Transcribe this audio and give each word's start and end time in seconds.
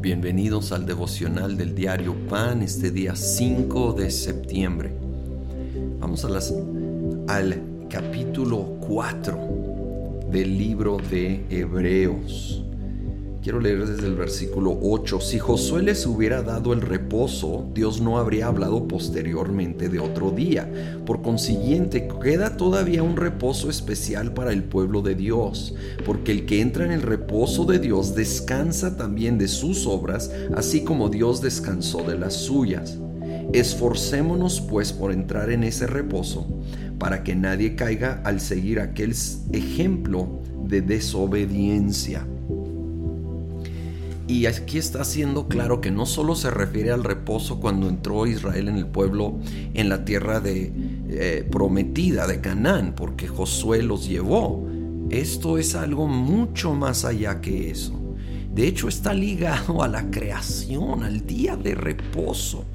Bienvenidos 0.00 0.72
al 0.72 0.84
devocional 0.84 1.56
del 1.56 1.76
diario 1.76 2.16
Pan 2.28 2.62
este 2.62 2.90
día 2.90 3.14
5 3.14 3.92
de 3.92 4.10
septiembre. 4.10 4.92
Vamos 6.00 6.24
a 6.24 6.28
las, 6.28 6.52
al 7.28 7.86
capítulo 7.88 8.78
4 8.80 10.18
del 10.32 10.58
libro 10.58 10.96
de 10.96 11.46
Hebreos. 11.50 12.64
Quiero 13.42 13.58
leer 13.58 13.86
desde 13.86 14.06
el 14.06 14.16
versículo 14.16 14.78
8. 14.82 15.18
Si 15.22 15.38
Josué 15.38 15.82
les 15.82 16.04
hubiera 16.04 16.42
dado 16.42 16.74
el 16.74 16.82
reposo, 16.82 17.70
Dios 17.72 17.98
no 18.02 18.18
habría 18.18 18.48
hablado 18.48 18.86
posteriormente 18.86 19.88
de 19.88 19.98
otro 19.98 20.30
día. 20.30 20.70
Por 21.06 21.22
consiguiente, 21.22 22.06
queda 22.22 22.58
todavía 22.58 23.02
un 23.02 23.16
reposo 23.16 23.70
especial 23.70 24.34
para 24.34 24.52
el 24.52 24.62
pueblo 24.64 25.00
de 25.00 25.14
Dios, 25.14 25.74
porque 26.04 26.32
el 26.32 26.44
que 26.44 26.60
entra 26.60 26.84
en 26.84 26.92
el 26.92 27.00
reposo 27.00 27.64
de 27.64 27.78
Dios 27.78 28.14
descansa 28.14 28.98
también 28.98 29.38
de 29.38 29.48
sus 29.48 29.86
obras, 29.86 30.30
así 30.54 30.84
como 30.84 31.08
Dios 31.08 31.40
descansó 31.40 32.02
de 32.02 32.18
las 32.18 32.34
suyas. 32.34 32.98
Esforcémonos 33.54 34.60
pues 34.60 34.92
por 34.92 35.12
entrar 35.12 35.50
en 35.50 35.64
ese 35.64 35.86
reposo, 35.86 36.46
para 36.98 37.24
que 37.24 37.34
nadie 37.34 37.74
caiga 37.74 38.20
al 38.22 38.38
seguir 38.38 38.80
aquel 38.80 39.14
ejemplo 39.50 40.42
de 40.62 40.82
desobediencia. 40.82 42.26
Y 44.30 44.46
aquí 44.46 44.78
está 44.78 45.04
siendo 45.04 45.48
claro 45.48 45.80
que 45.80 45.90
no 45.90 46.06
solo 46.06 46.36
se 46.36 46.52
refiere 46.52 46.92
al 46.92 47.02
reposo 47.02 47.58
cuando 47.58 47.88
entró 47.88 48.28
Israel 48.28 48.68
en 48.68 48.76
el 48.76 48.86
pueblo 48.86 49.40
en 49.74 49.88
la 49.88 50.04
tierra 50.04 50.38
de, 50.38 50.72
eh, 51.08 51.48
prometida 51.50 52.28
de 52.28 52.40
Canaán, 52.40 52.94
porque 52.94 53.26
Josué 53.26 53.82
los 53.82 54.06
llevó. 54.08 54.68
Esto 55.10 55.58
es 55.58 55.74
algo 55.74 56.06
mucho 56.06 56.74
más 56.74 57.04
allá 57.04 57.40
que 57.40 57.72
eso. 57.72 58.14
De 58.54 58.68
hecho 58.68 58.86
está 58.86 59.12
ligado 59.14 59.82
a 59.82 59.88
la 59.88 60.12
creación, 60.12 61.02
al 61.02 61.26
día 61.26 61.56
de 61.56 61.74
reposo 61.74 62.66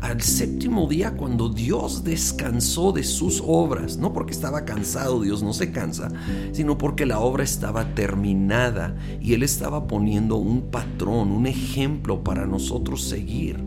al 0.00 0.22
séptimo 0.22 0.88
día 0.88 1.16
cuando 1.16 1.48
Dios 1.48 2.04
descansó 2.04 2.92
de 2.92 3.02
sus 3.02 3.42
obras, 3.44 3.96
no 3.96 4.12
porque 4.12 4.32
estaba 4.32 4.64
cansado, 4.64 5.20
Dios 5.20 5.42
no 5.42 5.52
se 5.52 5.72
cansa, 5.72 6.10
sino 6.52 6.78
porque 6.78 7.06
la 7.06 7.18
obra 7.20 7.44
estaba 7.44 7.94
terminada 7.94 8.96
y 9.20 9.34
Él 9.34 9.42
estaba 9.42 9.86
poniendo 9.86 10.36
un 10.36 10.70
patrón, 10.70 11.32
un 11.32 11.46
ejemplo 11.46 12.22
para 12.22 12.46
nosotros 12.46 13.02
seguir 13.02 13.58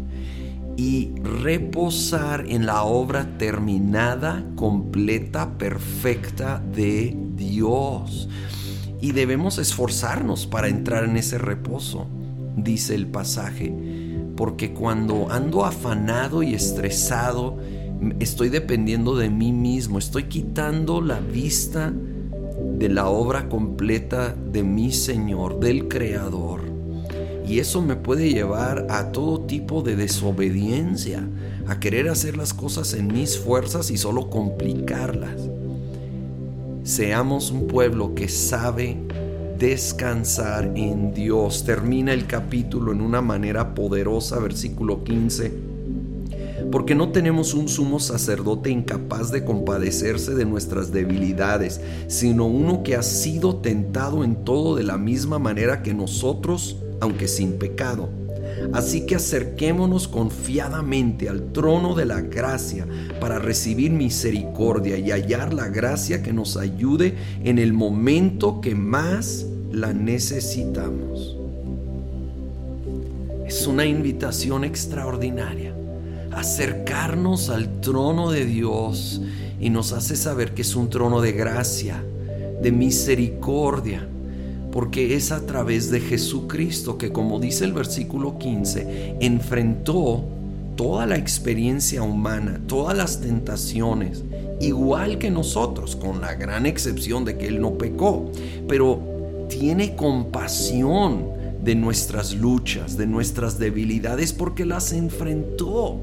y 0.78 1.12
reposar 1.22 2.46
en 2.48 2.66
la 2.66 2.84
obra 2.84 3.38
terminada, 3.38 4.46
completa, 4.56 5.58
perfecta 5.58 6.60
de 6.60 7.16
Dios. 7.36 8.30
Y 9.02 9.12
debemos 9.12 9.58
esforzarnos 9.58 10.48
para 10.48 10.70
entrar 10.70 11.04
en 11.04 11.18
ese 11.18 11.38
reposo, 11.38 12.08
dice 12.56 12.96
el 12.96 13.08
pasaje 13.08 14.01
porque 14.42 14.74
cuando 14.74 15.32
ando 15.32 15.66
afanado 15.66 16.42
y 16.42 16.56
estresado, 16.56 17.60
estoy 18.20 18.50
dependiendo 18.50 19.16
de 19.16 19.30
mí 19.30 19.52
mismo, 19.52 20.00
estoy 20.00 20.24
quitando 20.24 21.00
la 21.00 21.20
vista 21.20 21.94
de 21.94 22.90
la 22.90 23.08
obra 23.08 23.48
completa 23.50 24.34
de 24.34 24.64
mi 24.64 24.92
Señor, 24.94 25.60
del 25.60 25.88
Creador. 25.88 26.62
Y 27.48 27.60
eso 27.60 27.84
me 27.84 27.96
puede 27.96 28.34
llevar 28.34 28.88
a 28.90 29.12
todo 29.12 29.42
tipo 29.42 29.84
de 29.84 29.96
desobediencia, 29.96 31.30
a 31.68 31.80
querer 31.80 32.10
hacer 32.10 32.36
las 32.36 32.56
cosas 32.56 32.96
en 32.96 33.14
mis 33.14 33.38
fuerzas 33.38 33.92
y 33.92 33.98
solo 33.98 34.32
complicarlas. 34.32 35.40
Seamos 36.82 37.52
un 37.52 37.68
pueblo 37.68 38.16
que 38.16 38.28
sabe 38.28 38.98
descansar 39.62 40.72
en 40.76 41.14
Dios. 41.14 41.64
Termina 41.64 42.14
el 42.14 42.26
capítulo 42.26 42.92
en 42.92 43.00
una 43.00 43.22
manera 43.22 43.76
poderosa, 43.76 44.40
versículo 44.40 45.04
15. 45.04 45.54
Porque 46.72 46.96
no 46.96 47.12
tenemos 47.12 47.54
un 47.54 47.70
sumo 47.70 48.00
sacerdote 48.00 48.72
incapaz 48.72 49.32
de 49.32 49.46
compadecerse 49.46 50.34
de 50.34 50.46
nuestras 50.46 50.92
debilidades, 50.92 51.80
sino 52.08 52.48
uno 52.48 52.82
que 52.82 52.96
ha 52.96 53.04
sido 53.04 53.58
tentado 53.58 54.24
en 54.24 54.44
todo 54.44 54.76
de 54.76 54.84
la 54.84 54.98
misma 54.98 55.38
manera 55.38 55.84
que 55.84 55.94
nosotros, 55.94 56.78
aunque 57.00 57.28
sin 57.28 57.60
pecado. 57.60 58.10
Así 58.74 59.06
que 59.06 59.16
acerquémonos 59.16 60.08
confiadamente 60.08 61.28
al 61.28 61.52
trono 61.52 61.94
de 61.94 62.06
la 62.06 62.22
gracia 62.22 62.88
para 63.20 63.38
recibir 63.38 63.92
misericordia 63.92 64.98
y 64.98 65.12
hallar 65.12 65.54
la 65.54 65.68
gracia 65.68 66.24
que 66.24 66.32
nos 66.32 66.56
ayude 66.56 67.16
en 67.44 67.60
el 67.60 67.74
momento 67.74 68.62
que 68.62 68.76
más 68.76 69.46
la 69.72 69.94
necesitamos. 69.94 71.38
Es 73.46 73.68
una 73.68 73.86
invitación 73.86 74.64
extraordinaria. 74.64 75.76
Acercarnos 76.32 77.50
al 77.50 77.82
trono 77.82 78.32
de 78.32 78.46
Dios 78.46 79.22
y 79.60 79.70
nos 79.70 79.92
hace 79.92 80.16
saber 80.16 80.54
que 80.54 80.62
es 80.62 80.76
un 80.76 80.90
trono 80.90 81.20
de 81.20 81.34
gracia, 81.34 82.02
de 82.62 82.72
misericordia, 82.72 84.08
porque 84.72 85.16
es 85.16 85.32
a 85.32 85.46
través 85.46 85.92
de 85.92 86.00
Jesucristo 86.00 86.98
que, 86.98 87.12
como 87.12 87.40
dice 87.40 87.66
el 87.66 87.74
versículo 87.74 88.38
15, 88.38 89.18
enfrentó 89.20 90.24
toda 90.76 91.06
la 91.06 91.18
experiencia 91.18 92.02
humana, 92.04 92.62
todas 92.68 92.98
las 92.98 93.22
tentaciones, 93.22 94.24
igual 94.62 95.18
que 95.18 95.30
nosotros, 95.30 95.96
con 95.96 96.22
la 96.22 96.36
gran 96.36 96.66
excepción 96.66 97.26
de 97.26 97.38
que 97.38 97.48
Él 97.48 97.62
no 97.62 97.78
pecó, 97.78 98.32
pero 98.68 99.00
tiene 99.50 99.96
compasión 99.96 101.26
de 101.64 101.76
nuestras 101.76 102.34
luchas, 102.34 102.98
de 102.98 103.06
nuestras 103.06 103.60
debilidades, 103.60 104.34
porque 104.34 104.66
las 104.66 104.94
enfrentó. 104.94 106.00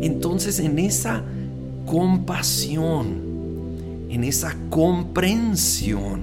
Entonces 0.00 0.58
en 0.58 0.78
esa 0.78 1.22
compasión, 1.86 3.20
en 4.08 4.24
esa 4.24 4.56
comprensión, 4.70 6.22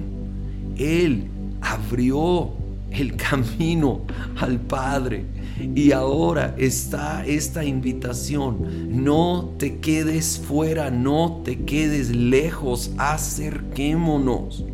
Él 0.76 1.28
abrió 1.60 2.52
el 2.90 3.16
camino 3.16 4.02
al 4.36 4.60
Padre. 4.60 5.24
Y 5.74 5.92
ahora 5.92 6.54
está 6.58 7.24
esta 7.26 7.64
invitación. 7.64 9.04
No 9.04 9.52
te 9.58 9.78
quedes 9.78 10.38
fuera, 10.38 10.90
no 10.90 11.42
te 11.44 11.64
quedes 11.64 12.14
lejos, 12.14 12.92
acerquémonos. 12.96 14.64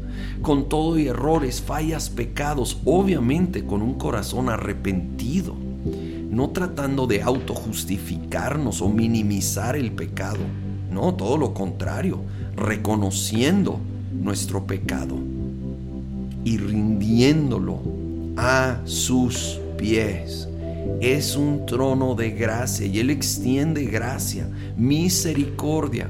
Con 0.43 0.69
todo 0.69 0.99
y 0.99 1.09
errores, 1.09 1.61
fallas, 1.61 2.09
pecados, 2.09 2.79
obviamente 2.85 3.65
con 3.65 3.83
un 3.83 3.95
corazón 3.95 4.49
arrepentido, 4.49 5.55
no 6.31 6.51
tratando 6.51 7.07
de 7.07 7.23
autojustificarnos 7.23 8.81
o 8.81 8.89
minimizar 8.89 9.77
el 9.77 9.93
pecado, 9.93 10.41
no, 10.91 11.15
todo 11.15 11.37
lo 11.37 11.53
contrario, 11.53 12.21
reconociendo 12.55 13.81
nuestro 14.13 14.67
pecado 14.67 15.19
y 16.47 16.59
rindiéndolo 16.59 17.81
a 18.37 18.81
sus 18.85 19.59
pies. 19.77 20.49
Es 21.01 21.35
un 21.37 21.67
trono 21.67 22.15
de 22.15 22.31
gracia 22.31 22.87
y 22.87 23.01
Él 23.01 23.11
extiende 23.11 23.85
gracia, 23.87 24.49
misericordia. 24.77 26.09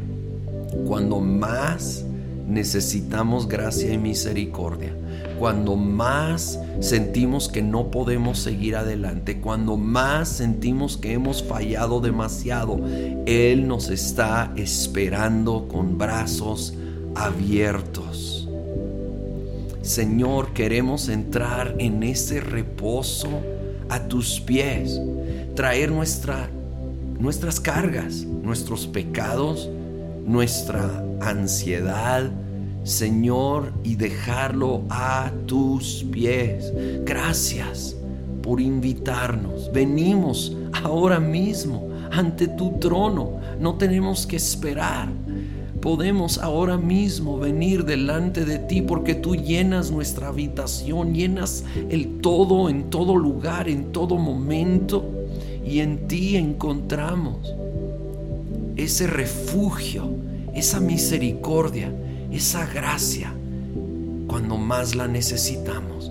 Cuando 0.86 1.20
más 1.20 2.04
necesitamos 2.46 3.48
gracia 3.48 3.91
y 3.94 3.96
misericordia. 3.96 4.94
Cuando 5.38 5.75
más 5.75 6.60
sentimos 6.80 7.48
que 7.48 7.62
no 7.62 7.91
podemos 7.91 8.38
seguir 8.38 8.76
adelante, 8.76 9.41
cuando 9.41 9.78
más 9.78 10.28
sentimos 10.28 10.98
que 10.98 11.14
hemos 11.14 11.42
fallado 11.42 12.00
demasiado, 12.00 12.78
Él 13.25 13.66
nos 13.66 13.88
está 13.88 14.52
esperando 14.56 15.66
con 15.66 15.96
brazos 15.96 16.75
abiertos. 17.14 18.45
Señor, 19.87 20.53
queremos 20.53 21.09
entrar 21.09 21.77
en 21.79 22.03
ese 22.03 22.41
reposo 22.41 23.29
a 23.88 24.00
tus 24.09 24.41
pies, 24.41 25.00
traer 25.55 25.93
nuestra, 25.93 26.50
nuestras 27.21 27.61
cargas, 27.61 28.25
nuestros 28.25 28.88
pecados, 28.88 29.71
nuestra 30.27 31.05
ansiedad, 31.21 32.29
Señor, 32.83 33.73
y 33.85 33.94
dejarlo 33.94 34.83
a 34.91 35.31
tus 35.47 36.05
pies. 36.11 36.73
Gracias 37.05 37.94
por 38.43 38.61
invitarnos. 38.61 39.71
Venimos 39.73 40.56
ahora 40.83 41.21
mismo 41.21 41.91
ante 42.11 42.49
tu 42.49 42.73
trono. 42.81 43.41
No 43.61 43.77
tenemos 43.77 44.27
que 44.27 44.35
esperar. 44.35 45.09
Podemos 45.87 46.38
ahora 46.38 46.77
mismo 46.77 47.38
venir 47.38 47.85
delante 47.85 48.44
de 48.44 48.59
ti 48.59 48.83
porque 48.83 49.15
tú 49.15 49.37
llenas 49.37 49.93
nuestra 49.93 50.27
habitación, 50.27 51.15
llenas 51.15 51.62
el 51.88 52.19
todo 52.21 52.69
en 52.69 52.91
todo 52.91 53.15
lugar, 53.15 53.69
en 53.69 53.93
todo 53.93 54.17
momento. 54.17 55.09
Y 55.65 55.79
en 55.79 56.09
ti 56.09 56.35
encontramos 56.35 57.55
ese 58.75 59.06
refugio, 59.06 60.09
esa 60.56 60.81
misericordia, 60.81 61.93
esa 62.33 62.67
gracia 62.67 63.33
cuando 64.27 64.56
más 64.56 64.97
la 64.97 65.06
necesitamos. 65.06 66.11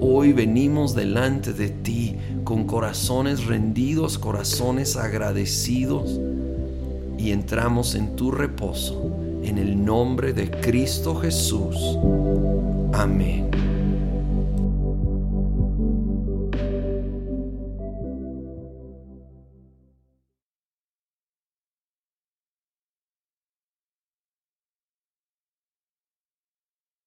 Hoy 0.00 0.32
venimos 0.32 0.96
delante 0.96 1.52
de 1.52 1.68
ti 1.68 2.16
con 2.42 2.64
corazones 2.64 3.44
rendidos, 3.44 4.18
corazones 4.18 4.96
agradecidos 4.96 6.18
y 7.24 7.32
entramos 7.32 7.94
en 7.94 8.16
tu 8.16 8.30
reposo 8.30 9.10
en 9.42 9.56
el 9.56 9.82
nombre 9.82 10.34
de 10.34 10.50
Cristo 10.50 11.14
Jesús. 11.14 11.74
Amén. 12.92 13.63